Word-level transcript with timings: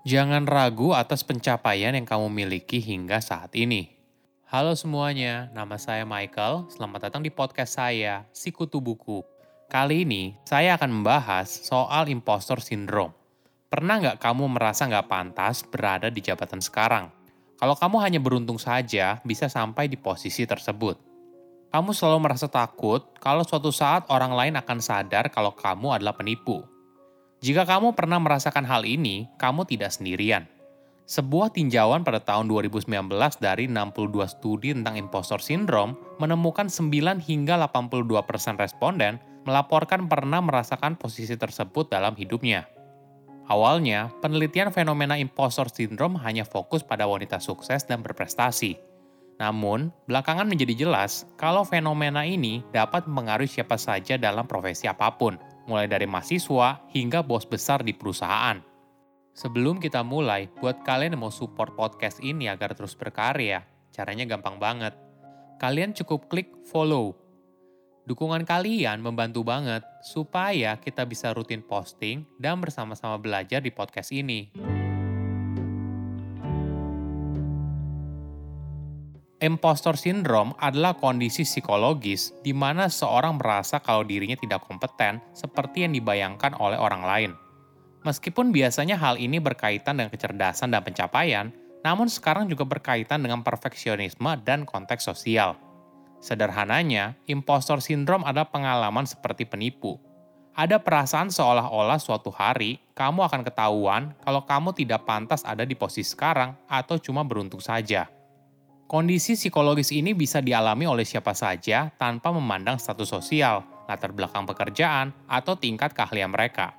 Jangan 0.00 0.48
ragu 0.48 0.96
atas 0.96 1.20
pencapaian 1.20 1.92
yang 1.92 2.08
kamu 2.08 2.32
miliki 2.32 2.80
hingga 2.80 3.20
saat 3.20 3.52
ini. 3.52 3.92
Halo 4.48 4.72
semuanya, 4.72 5.52
nama 5.52 5.76
saya 5.76 6.08
Michael. 6.08 6.72
Selamat 6.72 7.12
datang 7.12 7.20
di 7.20 7.28
podcast 7.28 7.76
saya, 7.76 8.24
Sikutu 8.32 8.80
Buku. 8.80 9.20
Kali 9.68 10.08
ini, 10.08 10.40
saya 10.48 10.80
akan 10.80 10.88
membahas 10.88 11.52
soal 11.52 12.08
impostor 12.08 12.64
syndrome. 12.64 13.12
Pernah 13.68 14.00
nggak 14.00 14.24
kamu 14.24 14.56
merasa 14.56 14.88
nggak 14.88 15.04
pantas 15.04 15.68
berada 15.68 16.08
di 16.08 16.24
jabatan 16.24 16.64
sekarang? 16.64 17.12
Kalau 17.60 17.76
kamu 17.76 18.00
hanya 18.00 18.24
beruntung 18.24 18.56
saja 18.56 19.20
bisa 19.20 19.52
sampai 19.52 19.84
di 19.84 20.00
posisi 20.00 20.48
tersebut. 20.48 20.96
Kamu 21.76 21.92
selalu 21.92 22.24
merasa 22.24 22.48
takut 22.48 23.04
kalau 23.20 23.44
suatu 23.44 23.68
saat 23.68 24.08
orang 24.08 24.32
lain 24.32 24.56
akan 24.56 24.80
sadar 24.80 25.28
kalau 25.28 25.52
kamu 25.52 26.00
adalah 26.00 26.16
penipu. 26.16 26.64
Jika 27.40 27.64
kamu 27.64 27.96
pernah 27.96 28.20
merasakan 28.20 28.68
hal 28.68 28.84
ini, 28.84 29.24
kamu 29.40 29.64
tidak 29.64 29.96
sendirian. 29.96 30.44
Sebuah 31.08 31.56
tinjauan 31.56 32.04
pada 32.04 32.20
tahun 32.20 32.52
2019 32.52 32.84
dari 33.40 33.64
62 33.64 34.28
studi 34.28 34.76
tentang 34.76 35.00
impostor 35.00 35.40
syndrome 35.40 35.96
menemukan 36.20 36.68
9 36.68 36.92
hingga 37.18 37.56
82% 37.64 38.28
persen 38.28 38.54
responden 38.60 39.18
melaporkan 39.48 40.04
pernah 40.04 40.44
merasakan 40.44 41.00
posisi 41.00 41.32
tersebut 41.32 41.88
dalam 41.88 42.12
hidupnya. 42.12 42.68
Awalnya, 43.48 44.12
penelitian 44.20 44.70
fenomena 44.70 45.16
impostor 45.16 45.72
syndrome 45.72 46.20
hanya 46.20 46.44
fokus 46.44 46.84
pada 46.84 47.08
wanita 47.08 47.40
sukses 47.40 47.88
dan 47.88 48.04
berprestasi. 48.04 48.78
Namun, 49.40 49.88
belakangan 50.04 50.44
menjadi 50.44 50.84
jelas 50.86 51.24
kalau 51.40 51.64
fenomena 51.64 52.22
ini 52.22 52.60
dapat 52.70 53.08
mempengaruhi 53.08 53.48
siapa 53.48 53.80
saja 53.80 54.20
dalam 54.20 54.44
profesi 54.44 54.84
apa 54.86 55.08
pun, 55.16 55.40
mulai 55.70 55.86
dari 55.86 56.10
mahasiswa 56.10 56.90
hingga 56.90 57.22
bos 57.22 57.46
besar 57.46 57.86
di 57.86 57.94
perusahaan. 57.94 58.58
Sebelum 59.30 59.78
kita 59.78 60.02
mulai, 60.02 60.50
buat 60.58 60.82
kalian 60.82 61.14
yang 61.14 61.22
mau 61.22 61.30
support 61.30 61.78
podcast 61.78 62.18
ini 62.18 62.50
agar 62.50 62.74
terus 62.74 62.98
berkarya, 62.98 63.62
caranya 63.94 64.26
gampang 64.26 64.58
banget. 64.58 64.98
Kalian 65.62 65.94
cukup 65.94 66.26
klik 66.26 66.50
follow. 66.66 67.14
Dukungan 68.10 68.42
kalian 68.42 68.98
membantu 68.98 69.46
banget 69.46 69.86
supaya 70.02 70.74
kita 70.82 71.06
bisa 71.06 71.30
rutin 71.30 71.62
posting 71.62 72.26
dan 72.42 72.58
bersama-sama 72.58 73.14
belajar 73.22 73.62
di 73.62 73.70
podcast 73.70 74.10
ini. 74.10 74.50
Impostor 79.40 79.96
syndrome 79.96 80.52
adalah 80.60 81.00
kondisi 81.00 81.48
psikologis 81.48 82.36
di 82.44 82.52
mana 82.52 82.92
seorang 82.92 83.40
merasa 83.40 83.80
kalau 83.80 84.04
dirinya 84.04 84.36
tidak 84.36 84.60
kompeten 84.68 85.16
seperti 85.32 85.88
yang 85.88 85.96
dibayangkan 85.96 86.60
oleh 86.60 86.76
orang 86.76 87.00
lain. 87.08 87.32
Meskipun 88.04 88.52
biasanya 88.52 89.00
hal 89.00 89.16
ini 89.16 89.40
berkaitan 89.40 89.96
dengan 89.96 90.12
kecerdasan 90.12 90.76
dan 90.76 90.84
pencapaian, 90.84 91.56
namun 91.80 92.12
sekarang 92.12 92.52
juga 92.52 92.68
berkaitan 92.68 93.24
dengan 93.24 93.40
perfeksionisme 93.40 94.28
dan 94.44 94.68
konteks 94.68 95.08
sosial. 95.08 95.56
Sederhananya, 96.20 97.16
impostor 97.24 97.80
syndrome 97.80 98.28
adalah 98.28 98.52
pengalaman 98.52 99.08
seperti 99.08 99.48
penipu. 99.48 99.96
Ada 100.52 100.84
perasaan 100.84 101.32
seolah-olah 101.32 101.96
suatu 101.96 102.28
hari 102.28 102.76
kamu 102.92 103.24
akan 103.24 103.40
ketahuan 103.40 104.12
kalau 104.20 104.44
kamu 104.44 104.76
tidak 104.76 105.08
pantas 105.08 105.40
ada 105.48 105.64
di 105.64 105.72
posisi 105.72 106.12
sekarang 106.12 106.52
atau 106.68 107.00
cuma 107.00 107.24
beruntung 107.24 107.64
saja. 107.64 108.19
Kondisi 108.90 109.38
psikologis 109.38 109.94
ini 109.94 110.18
bisa 110.18 110.42
dialami 110.42 110.82
oleh 110.82 111.06
siapa 111.06 111.30
saja 111.30 111.94
tanpa 111.94 112.34
memandang 112.34 112.74
status 112.74 113.06
sosial, 113.06 113.62
latar 113.86 114.10
belakang 114.10 114.42
pekerjaan, 114.50 115.14
atau 115.30 115.54
tingkat 115.54 115.94
keahlian 115.94 116.34
mereka. 116.34 116.74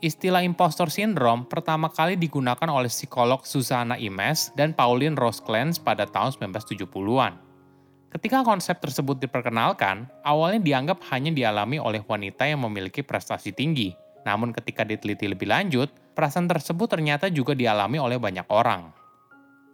Istilah 0.00 0.40
impostor 0.40 0.88
syndrome 0.88 1.44
pertama 1.44 1.92
kali 1.92 2.16
digunakan 2.16 2.64
oleh 2.72 2.88
psikolog 2.88 3.44
Susanna 3.44 4.00
Imes 4.00 4.56
dan 4.56 4.72
Pauline 4.72 5.20
Rosclans 5.20 5.76
pada 5.76 6.08
tahun 6.08 6.32
1970-an. 6.40 7.36
Ketika 8.08 8.40
konsep 8.40 8.80
tersebut 8.80 9.20
diperkenalkan, 9.20 10.08
awalnya 10.24 10.64
dianggap 10.64 11.04
hanya 11.12 11.28
dialami 11.28 11.76
oleh 11.76 12.00
wanita 12.08 12.48
yang 12.48 12.64
memiliki 12.64 13.04
prestasi 13.04 13.52
tinggi. 13.52 13.92
Namun 14.24 14.48
ketika 14.56 14.80
diteliti 14.80 15.28
lebih 15.28 15.52
lanjut, 15.52 15.92
perasaan 16.16 16.48
tersebut 16.48 16.88
ternyata 16.88 17.28
juga 17.28 17.52
dialami 17.52 18.00
oleh 18.00 18.16
banyak 18.16 18.48
orang. 18.48 19.03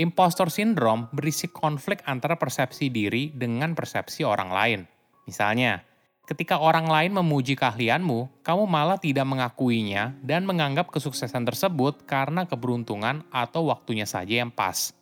Impostor 0.01 0.49
syndrome 0.49 1.13
berisi 1.13 1.53
konflik 1.53 2.01
antara 2.09 2.41
persepsi 2.41 2.89
diri 2.89 3.29
dengan 3.37 3.77
persepsi 3.77 4.25
orang 4.25 4.49
lain. 4.49 4.81
Misalnya, 5.29 5.85
ketika 6.25 6.57
orang 6.57 6.89
lain 6.89 7.13
memuji 7.13 7.53
keahlianmu, 7.53 8.41
kamu 8.41 8.65
malah 8.65 8.97
tidak 8.97 9.29
mengakuinya 9.29 10.17
dan 10.25 10.49
menganggap 10.49 10.89
kesuksesan 10.89 11.45
tersebut 11.45 12.09
karena 12.09 12.49
keberuntungan 12.49 13.29
atau 13.29 13.69
waktunya 13.69 14.09
saja 14.09 14.41
yang 14.41 14.49
pas. 14.49 14.97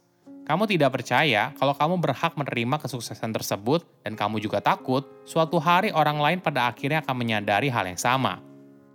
Kamu 0.50 0.66
tidak 0.66 0.98
percaya 0.98 1.54
kalau 1.54 1.78
kamu 1.78 2.02
berhak 2.02 2.34
menerima 2.34 2.82
kesuksesan 2.82 3.30
tersebut 3.30 3.86
dan 4.02 4.18
kamu 4.18 4.42
juga 4.42 4.58
takut 4.58 5.06
suatu 5.22 5.62
hari 5.62 5.94
orang 5.94 6.18
lain 6.18 6.38
pada 6.42 6.74
akhirnya 6.74 7.06
akan 7.06 7.14
menyadari 7.14 7.70
hal 7.70 7.86
yang 7.86 8.00
sama. 8.02 8.47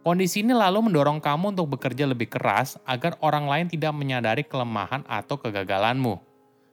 Kondisi 0.03 0.43
ini 0.43 0.51
lalu 0.51 0.91
mendorong 0.91 1.23
kamu 1.23 1.55
untuk 1.55 1.79
bekerja 1.79 2.03
lebih 2.03 2.27
keras 2.27 2.75
agar 2.83 3.15
orang 3.23 3.47
lain 3.47 3.71
tidak 3.71 3.95
menyadari 3.95 4.43
kelemahan 4.43 4.99
atau 5.07 5.39
kegagalanmu. 5.39 6.19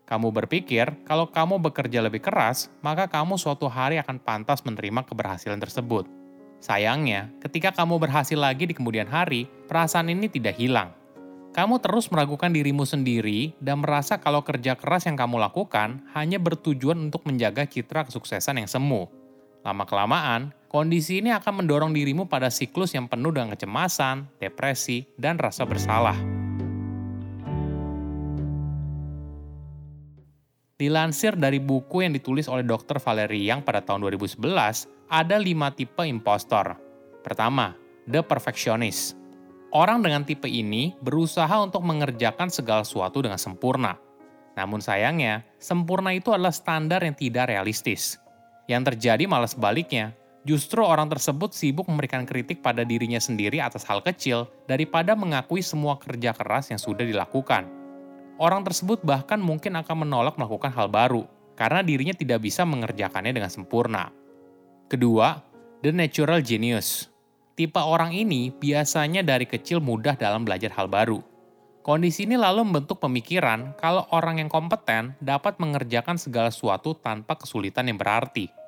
Kamu 0.03 0.35
berpikir 0.35 0.91
kalau 1.07 1.31
kamu 1.31 1.63
bekerja 1.63 2.03
lebih 2.03 2.27
keras, 2.27 2.75
maka 2.83 3.07
kamu 3.07 3.39
suatu 3.39 3.71
hari 3.71 4.03
akan 4.03 4.19
pantas 4.19 4.67
menerima 4.67 5.07
keberhasilan 5.07 5.63
tersebut. 5.63 6.11
Sayangnya, 6.59 7.31
ketika 7.39 7.71
kamu 7.71 8.03
berhasil 8.03 8.35
lagi 8.35 8.67
di 8.67 8.75
kemudian 8.75 9.07
hari, 9.07 9.47
perasaan 9.71 10.11
ini 10.11 10.27
tidak 10.27 10.59
hilang. 10.59 10.91
Kamu 11.55 11.79
terus 11.79 12.11
meragukan 12.11 12.51
dirimu 12.51 12.83
sendiri 12.83 13.55
dan 13.63 13.87
merasa 13.87 14.19
kalau 14.19 14.43
kerja 14.43 14.75
keras 14.75 15.07
yang 15.07 15.15
kamu 15.15 15.39
lakukan 15.39 16.03
hanya 16.19 16.43
bertujuan 16.43 16.99
untuk 16.99 17.23
menjaga 17.31 17.63
citra 17.63 18.11
kesuksesan 18.11 18.59
yang 18.59 18.67
semu. 18.67 19.20
Lama-kelamaan, 19.61 20.55
Kondisi 20.71 21.19
ini 21.19 21.35
akan 21.35 21.67
mendorong 21.67 21.91
dirimu 21.91 22.31
pada 22.31 22.47
siklus 22.47 22.95
yang 22.95 23.11
penuh 23.11 23.35
dengan 23.35 23.59
kecemasan, 23.59 24.39
depresi, 24.39 25.03
dan 25.19 25.35
rasa 25.35 25.67
bersalah. 25.67 26.15
Dilansir 30.79 31.35
dari 31.35 31.59
buku 31.59 32.07
yang 32.07 32.15
ditulis 32.15 32.47
oleh 32.47 32.63
Dr. 32.63 33.03
Valerie 33.03 33.51
Young 33.51 33.67
pada 33.67 33.83
tahun 33.83 34.15
2011, 34.15 34.39
ada 35.11 35.37
lima 35.43 35.75
tipe 35.75 36.07
impostor. 36.07 36.79
Pertama, 37.27 37.75
the 38.07 38.23
perfectionist. 38.23 39.19
Orang 39.75 40.07
dengan 40.07 40.23
tipe 40.23 40.47
ini 40.47 40.95
berusaha 41.03 41.59
untuk 41.59 41.83
mengerjakan 41.83 42.47
segala 42.47 42.87
sesuatu 42.87 43.27
dengan 43.27 43.43
sempurna. 43.43 43.99
Namun 44.55 44.79
sayangnya, 44.79 45.43
sempurna 45.59 46.15
itu 46.15 46.31
adalah 46.31 46.55
standar 46.55 47.03
yang 47.03 47.19
tidak 47.19 47.51
realistis. 47.51 48.20
Yang 48.71 48.95
terjadi 48.95 49.27
malah 49.27 49.51
sebaliknya, 49.51 50.15
Justru 50.41 50.81
orang 50.81 51.13
tersebut 51.13 51.53
sibuk 51.53 51.85
memberikan 51.85 52.25
kritik 52.25 52.65
pada 52.65 52.81
dirinya 52.81 53.21
sendiri 53.21 53.61
atas 53.61 53.85
hal 53.85 54.01
kecil 54.01 54.49
daripada 54.65 55.13
mengakui 55.13 55.61
semua 55.61 56.01
kerja 56.01 56.33
keras 56.33 56.73
yang 56.73 56.81
sudah 56.81 57.05
dilakukan. 57.05 57.69
Orang 58.41 58.65
tersebut 58.65 59.05
bahkan 59.05 59.37
mungkin 59.37 59.77
akan 59.77 60.09
menolak 60.09 60.41
melakukan 60.41 60.73
hal 60.73 60.89
baru 60.89 61.29
karena 61.61 61.85
dirinya 61.85 62.17
tidak 62.17 62.41
bisa 62.41 62.65
mengerjakannya 62.65 63.37
dengan 63.37 63.53
sempurna. 63.53 64.09
Kedua, 64.89 65.45
the 65.85 65.93
natural 65.93 66.41
genius. 66.41 67.13
Tipe 67.53 67.77
orang 67.77 68.17
ini 68.17 68.49
biasanya 68.49 69.21
dari 69.21 69.45
kecil 69.45 69.85
mudah 69.85 70.17
dalam 70.17 70.49
belajar 70.49 70.73
hal 70.73 70.89
baru. 70.89 71.21
Kondisi 71.85 72.25
ini 72.25 72.41
lalu 72.41 72.65
membentuk 72.65 72.97
pemikiran 72.97 73.77
kalau 73.77 74.09
orang 74.09 74.41
yang 74.41 74.49
kompeten 74.49 75.21
dapat 75.21 75.61
mengerjakan 75.61 76.17
segala 76.17 76.49
sesuatu 76.49 76.97
tanpa 76.97 77.37
kesulitan 77.37 77.93
yang 77.93 78.01
berarti. 78.01 78.60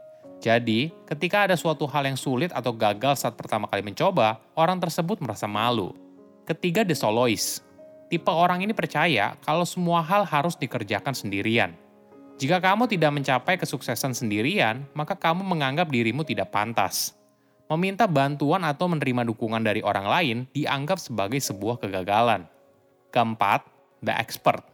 Jadi, 0.42 0.90
ketika 1.06 1.46
ada 1.46 1.54
suatu 1.54 1.86
hal 1.86 2.02
yang 2.02 2.18
sulit 2.18 2.50
atau 2.50 2.74
gagal 2.74 3.22
saat 3.22 3.38
pertama 3.38 3.70
kali 3.70 3.78
mencoba, 3.86 4.42
orang 4.58 4.82
tersebut 4.82 5.22
merasa 5.22 5.46
malu. 5.46 5.94
Ketiga, 6.42 6.82
The 6.82 6.98
Soloist. 6.98 7.62
Tipe 8.10 8.26
orang 8.26 8.66
ini 8.66 8.74
percaya 8.74 9.38
kalau 9.46 9.62
semua 9.62 10.02
hal 10.02 10.26
harus 10.26 10.58
dikerjakan 10.58 11.14
sendirian. 11.14 11.78
Jika 12.42 12.58
kamu 12.58 12.90
tidak 12.90 13.14
mencapai 13.14 13.54
kesuksesan 13.54 14.18
sendirian, 14.18 14.82
maka 14.98 15.14
kamu 15.14 15.46
menganggap 15.46 15.86
dirimu 15.86 16.26
tidak 16.26 16.50
pantas. 16.50 17.14
Meminta 17.70 18.10
bantuan 18.10 18.66
atau 18.66 18.90
menerima 18.90 19.22
dukungan 19.22 19.62
dari 19.62 19.78
orang 19.80 20.10
lain 20.10 20.36
dianggap 20.50 20.98
sebagai 20.98 21.38
sebuah 21.38 21.78
kegagalan. 21.78 22.50
Keempat, 23.14 23.62
the 24.02 24.10
expert. 24.10 24.66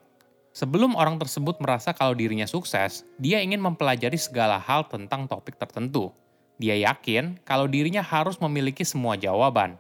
Sebelum 0.59 0.99
orang 0.99 1.23
tersebut 1.23 1.63
merasa 1.63 1.95
kalau 1.95 2.19
dirinya 2.19 2.43
sukses, 2.43 3.07
dia 3.15 3.39
ingin 3.39 3.63
mempelajari 3.63 4.19
segala 4.19 4.59
hal 4.59 4.91
tentang 4.91 5.31
topik 5.31 5.55
tertentu. 5.55 6.11
Dia 6.59 6.75
yakin 6.75 7.39
kalau 7.47 7.71
dirinya 7.71 8.03
harus 8.03 8.43
memiliki 8.43 8.83
semua 8.83 9.15
jawaban. 9.15 9.79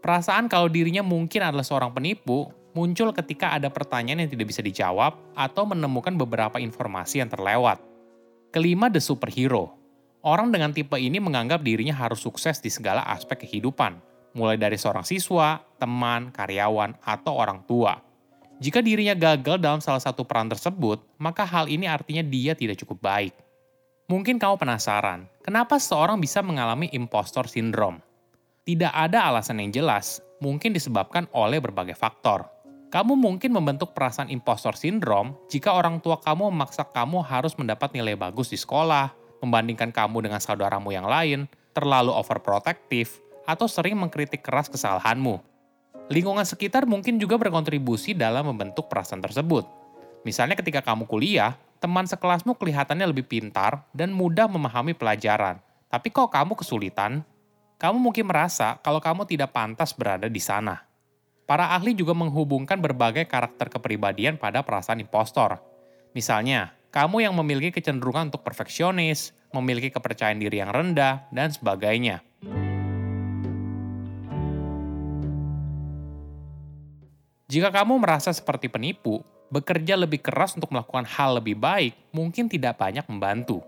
Perasaan 0.00 0.48
kalau 0.48 0.72
dirinya 0.72 1.04
mungkin 1.04 1.44
adalah 1.44 1.60
seorang 1.60 1.92
penipu 1.92 2.48
muncul 2.72 3.12
ketika 3.12 3.52
ada 3.52 3.68
pertanyaan 3.68 4.24
yang 4.24 4.32
tidak 4.32 4.48
bisa 4.48 4.64
dijawab 4.64 5.12
atau 5.36 5.68
menemukan 5.68 6.16
beberapa 6.16 6.56
informasi 6.56 7.20
yang 7.20 7.28
terlewat. 7.28 7.84
Kelima, 8.48 8.88
the 8.88 9.04
superhero. 9.04 9.76
Orang 10.24 10.48
dengan 10.48 10.72
tipe 10.72 10.96
ini 10.96 11.20
menganggap 11.20 11.60
dirinya 11.60 11.92
harus 11.92 12.24
sukses 12.24 12.64
di 12.64 12.72
segala 12.72 13.04
aspek 13.12 13.44
kehidupan, 13.44 14.00
mulai 14.32 14.56
dari 14.56 14.80
seorang 14.80 15.04
siswa, 15.04 15.60
teman, 15.76 16.32
karyawan, 16.32 16.96
atau 17.04 17.36
orang 17.36 17.60
tua. 17.68 18.13
Jika 18.62 18.78
dirinya 18.78 19.18
gagal 19.18 19.58
dalam 19.58 19.82
salah 19.82 19.98
satu 19.98 20.22
peran 20.22 20.46
tersebut, 20.46 21.02
maka 21.18 21.42
hal 21.42 21.66
ini 21.66 21.90
artinya 21.90 22.22
dia 22.22 22.54
tidak 22.54 22.78
cukup 22.78 23.02
baik. 23.02 23.34
Mungkin 24.06 24.36
kamu 24.36 24.60
penasaran, 24.60 25.26
kenapa 25.40 25.80
seseorang 25.80 26.20
bisa 26.20 26.44
mengalami 26.44 26.92
impostor 26.92 27.48
syndrome? 27.48 27.98
Tidak 28.68 28.92
ada 28.92 29.26
alasan 29.26 29.58
yang 29.64 29.72
jelas, 29.72 30.20
mungkin 30.38 30.76
disebabkan 30.76 31.26
oleh 31.32 31.58
berbagai 31.58 31.96
faktor. 31.96 32.46
Kamu 32.94 33.18
mungkin 33.18 33.50
membentuk 33.50 33.90
perasaan 33.90 34.30
impostor 34.30 34.78
syndrome 34.78 35.34
jika 35.50 35.74
orang 35.74 35.98
tua 35.98 36.22
kamu 36.22 36.52
memaksa 36.54 36.86
kamu 36.86 37.26
harus 37.26 37.58
mendapat 37.58 37.90
nilai 37.90 38.14
bagus 38.14 38.54
di 38.54 38.58
sekolah, 38.60 39.10
membandingkan 39.42 39.90
kamu 39.90 40.30
dengan 40.30 40.38
saudaramu 40.38 40.94
yang 40.94 41.10
lain, 41.10 41.50
terlalu 41.74 42.14
overprotective, 42.14 43.10
atau 43.44 43.66
sering 43.66 43.98
mengkritik 43.98 44.46
keras 44.46 44.70
kesalahanmu. 44.70 45.53
Lingkungan 46.12 46.44
sekitar 46.44 46.84
mungkin 46.84 47.16
juga 47.16 47.40
berkontribusi 47.40 48.12
dalam 48.12 48.52
membentuk 48.52 48.92
perasaan 48.92 49.24
tersebut. 49.24 49.64
Misalnya 50.28 50.52
ketika 50.52 50.84
kamu 50.84 51.08
kuliah, 51.08 51.56
teman 51.80 52.04
sekelasmu 52.04 52.56
kelihatannya 52.60 53.08
lebih 53.08 53.24
pintar 53.24 53.88
dan 53.96 54.12
mudah 54.12 54.44
memahami 54.44 54.92
pelajaran. 54.92 55.60
Tapi 55.88 56.08
kok 56.12 56.28
kamu 56.28 56.60
kesulitan? 56.60 57.24
Kamu 57.80 57.96
mungkin 57.96 58.28
merasa 58.28 58.76
kalau 58.84 59.00
kamu 59.00 59.24
tidak 59.24 59.56
pantas 59.56 59.96
berada 59.96 60.28
di 60.28 60.40
sana. 60.40 60.84
Para 61.44 61.76
ahli 61.76 61.92
juga 61.92 62.16
menghubungkan 62.16 62.80
berbagai 62.80 63.28
karakter 63.28 63.68
kepribadian 63.68 64.40
pada 64.40 64.64
perasaan 64.64 65.00
impostor. 65.00 65.60
Misalnya, 66.16 66.72
kamu 66.88 67.28
yang 67.28 67.34
memiliki 67.36 67.80
kecenderungan 67.80 68.32
untuk 68.32 68.40
perfeksionis, 68.44 69.36
memiliki 69.52 69.92
kepercayaan 69.92 70.40
diri 70.40 70.64
yang 70.64 70.72
rendah, 70.72 71.28
dan 71.32 71.52
sebagainya. 71.52 72.24
Jika 77.54 77.70
kamu 77.70 78.02
merasa 78.02 78.34
seperti 78.34 78.66
penipu, 78.66 79.22
bekerja 79.46 79.94
lebih 79.94 80.26
keras 80.26 80.58
untuk 80.58 80.74
melakukan 80.74 81.06
hal 81.06 81.38
lebih 81.38 81.54
baik 81.54 81.94
mungkin 82.10 82.50
tidak 82.50 82.82
banyak 82.82 83.06
membantu. 83.06 83.62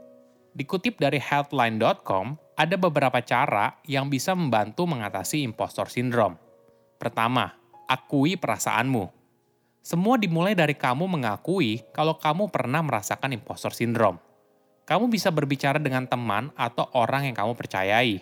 Dikutip 0.59 0.99
dari 0.99 1.23
healthline.com, 1.23 2.35
ada 2.59 2.75
beberapa 2.75 3.23
cara 3.23 3.79
yang 3.87 4.11
bisa 4.11 4.35
membantu 4.35 4.91
mengatasi 4.91 5.47
impostor 5.47 5.87
syndrome. 5.87 6.35
Pertama, 6.99 7.55
akui 7.87 8.35
perasaanmu. 8.35 9.07
Semua 9.87 10.19
dimulai 10.19 10.59
dari 10.59 10.75
kamu 10.75 11.07
mengakui 11.07 11.87
kalau 11.95 12.19
kamu 12.19 12.51
pernah 12.51 12.83
merasakan 12.83 13.39
impostor 13.39 13.71
syndrome. 13.71 14.19
Kamu 14.83 15.07
bisa 15.07 15.31
berbicara 15.31 15.79
dengan 15.79 16.11
teman 16.11 16.51
atau 16.59 16.91
orang 16.91 17.31
yang 17.31 17.39
kamu 17.39 17.55
percayai. 17.55 18.19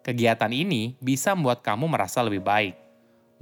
Kegiatan 0.00 0.48
ini 0.56 0.96
bisa 1.04 1.36
membuat 1.36 1.60
kamu 1.60 1.84
merasa 1.84 2.24
lebih 2.24 2.40
baik. 2.40 2.80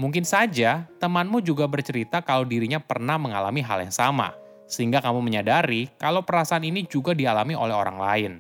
Mungkin 0.01 0.25
saja 0.25 0.89
temanmu 0.97 1.45
juga 1.45 1.69
bercerita 1.69 2.25
kalau 2.25 2.49
dirinya 2.49 2.81
pernah 2.81 3.21
mengalami 3.21 3.61
hal 3.61 3.85
yang 3.85 3.93
sama, 3.93 4.33
sehingga 4.65 5.05
kamu 5.05 5.21
menyadari 5.21 5.93
kalau 6.01 6.25
perasaan 6.25 6.65
ini 6.65 6.89
juga 6.89 7.13
dialami 7.13 7.53
oleh 7.53 7.77
orang 7.77 7.99
lain. 8.01 8.33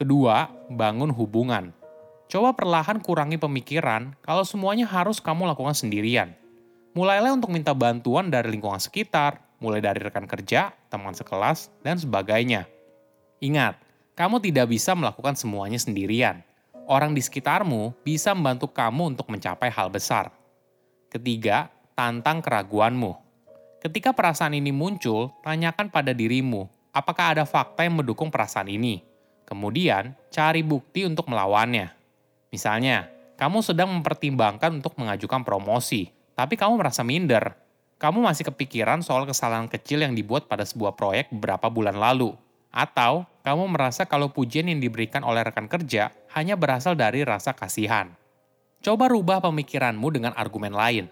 Kedua, 0.00 0.48
bangun 0.72 1.12
hubungan. 1.12 1.76
Coba 2.32 2.56
perlahan 2.56 3.04
kurangi 3.04 3.36
pemikiran 3.36 4.16
kalau 4.24 4.48
semuanya 4.48 4.88
harus 4.88 5.20
kamu 5.20 5.52
lakukan 5.52 5.76
sendirian. 5.76 6.32
Mulailah 6.96 7.36
untuk 7.36 7.52
minta 7.52 7.76
bantuan 7.76 8.32
dari 8.32 8.48
lingkungan 8.48 8.80
sekitar, 8.80 9.44
mulai 9.60 9.84
dari 9.84 10.00
rekan 10.00 10.24
kerja, 10.24 10.72
teman 10.88 11.12
sekelas, 11.12 11.68
dan 11.84 12.00
sebagainya. 12.00 12.64
Ingat, 13.44 13.76
kamu 14.16 14.40
tidak 14.40 14.72
bisa 14.72 14.96
melakukan 14.96 15.36
semuanya 15.36 15.76
sendirian. 15.76 16.40
Orang 16.88 17.12
di 17.12 17.20
sekitarmu 17.20 17.92
bisa 18.08 18.32
membantu 18.32 18.72
kamu 18.72 19.12
untuk 19.12 19.28
mencapai 19.28 19.68
hal 19.68 19.92
besar. 19.92 20.37
Ketiga, 21.08 21.72
tantang 21.96 22.44
keraguanmu. 22.44 23.16
Ketika 23.80 24.12
perasaan 24.12 24.52
ini 24.52 24.76
muncul, 24.76 25.32
tanyakan 25.40 25.88
pada 25.88 26.12
dirimu, 26.12 26.68
apakah 26.92 27.32
ada 27.32 27.48
fakta 27.48 27.88
yang 27.88 27.96
mendukung 27.96 28.28
perasaan 28.28 28.68
ini? 28.68 29.00
Kemudian, 29.48 30.12
cari 30.28 30.60
bukti 30.60 31.08
untuk 31.08 31.24
melawannya. 31.32 31.88
Misalnya, 32.52 33.08
kamu 33.40 33.64
sedang 33.64 33.88
mempertimbangkan 33.88 34.68
untuk 34.68 35.00
mengajukan 35.00 35.40
promosi, 35.48 36.12
tapi 36.36 36.60
kamu 36.60 36.76
merasa 36.76 37.00
minder. 37.00 37.56
Kamu 37.96 38.20
masih 38.20 38.44
kepikiran 38.52 39.00
soal 39.00 39.24
kesalahan 39.24 39.64
kecil 39.72 40.04
yang 40.04 40.12
dibuat 40.12 40.44
pada 40.44 40.68
sebuah 40.68 40.92
proyek 40.92 41.32
beberapa 41.32 41.72
bulan 41.72 41.96
lalu. 41.96 42.36
Atau, 42.68 43.24
kamu 43.48 43.64
merasa 43.72 44.04
kalau 44.04 44.28
pujian 44.28 44.68
yang 44.68 44.76
diberikan 44.76 45.24
oleh 45.24 45.40
rekan 45.40 45.72
kerja 45.72 46.12
hanya 46.36 46.52
berasal 46.60 46.92
dari 46.92 47.24
rasa 47.24 47.56
kasihan. 47.56 48.12
Coba 48.78 49.10
rubah 49.10 49.42
pemikiranmu 49.42 50.06
dengan 50.14 50.30
argumen 50.38 50.70
lain. 50.70 51.10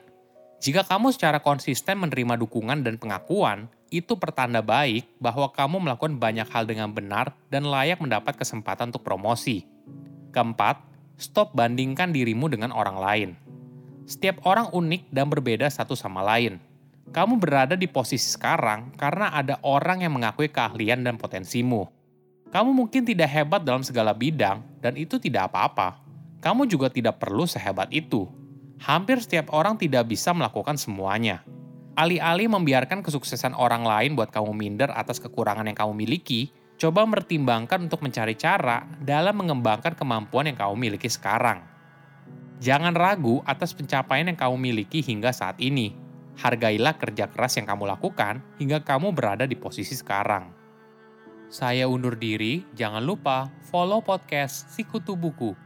Jika 0.62 0.86
kamu 0.86 1.10
secara 1.10 1.42
konsisten 1.42 1.98
menerima 1.98 2.38
dukungan 2.38 2.86
dan 2.86 2.94
pengakuan, 2.94 3.66
itu 3.90 4.14
pertanda 4.14 4.62
baik 4.62 5.02
bahwa 5.18 5.50
kamu 5.50 5.82
melakukan 5.82 6.14
banyak 6.14 6.46
hal 6.46 6.62
dengan 6.62 6.94
benar 6.94 7.34
dan 7.50 7.66
layak 7.66 7.98
mendapat 7.98 8.38
kesempatan 8.38 8.94
untuk 8.94 9.02
promosi. 9.02 9.66
Keempat, 10.30 10.78
stop 11.18 11.58
bandingkan 11.58 12.14
dirimu 12.14 12.46
dengan 12.46 12.70
orang 12.70 12.98
lain. 13.02 13.30
Setiap 14.06 14.46
orang 14.46 14.70
unik 14.70 15.10
dan 15.10 15.26
berbeda 15.26 15.66
satu 15.66 15.98
sama 15.98 16.22
lain. 16.22 16.62
Kamu 17.10 17.34
berada 17.34 17.74
di 17.74 17.90
posisi 17.90 18.30
sekarang 18.30 18.94
karena 18.94 19.34
ada 19.34 19.58
orang 19.66 20.06
yang 20.06 20.14
mengakui 20.14 20.46
keahlian 20.46 21.02
dan 21.02 21.18
potensimu. 21.18 21.90
Kamu 22.54 22.70
mungkin 22.70 23.02
tidak 23.02 23.26
hebat 23.26 23.66
dalam 23.66 23.82
segala 23.82 24.14
bidang, 24.14 24.62
dan 24.78 24.94
itu 24.94 25.18
tidak 25.18 25.50
apa-apa 25.50 26.05
kamu 26.40 26.68
juga 26.68 26.92
tidak 26.92 27.16
perlu 27.16 27.48
sehebat 27.48 27.88
itu. 27.92 28.28
Hampir 28.76 29.24
setiap 29.24 29.56
orang 29.56 29.80
tidak 29.80 30.04
bisa 30.04 30.36
melakukan 30.36 30.76
semuanya. 30.76 31.40
Alih-alih 31.96 32.52
membiarkan 32.52 33.00
kesuksesan 33.00 33.56
orang 33.56 33.80
lain 33.80 34.12
buat 34.20 34.28
kamu 34.28 34.52
minder 34.52 34.92
atas 34.92 35.16
kekurangan 35.16 35.64
yang 35.64 35.78
kamu 35.78 35.96
miliki, 35.96 36.52
coba 36.76 37.08
mempertimbangkan 37.08 37.88
untuk 37.88 38.04
mencari 38.04 38.36
cara 38.36 38.84
dalam 39.00 39.40
mengembangkan 39.40 39.96
kemampuan 39.96 40.52
yang 40.52 40.60
kamu 40.60 40.76
miliki 40.76 41.08
sekarang. 41.08 41.64
Jangan 42.60 42.92
ragu 42.92 43.40
atas 43.48 43.72
pencapaian 43.72 44.28
yang 44.28 44.36
kamu 44.36 44.60
miliki 44.60 45.00
hingga 45.00 45.32
saat 45.32 45.56
ini. 45.56 45.96
Hargailah 46.36 47.00
kerja 47.00 47.32
keras 47.32 47.56
yang 47.56 47.64
kamu 47.64 47.88
lakukan 47.88 48.44
hingga 48.60 48.84
kamu 48.84 49.16
berada 49.16 49.48
di 49.48 49.56
posisi 49.56 49.96
sekarang. 49.96 50.52
Saya 51.48 51.88
undur 51.88 52.20
diri, 52.20 52.60
jangan 52.76 53.00
lupa 53.00 53.48
follow 53.72 54.04
podcast 54.04 54.68
Sikutu 54.68 55.16
Buku 55.16 55.65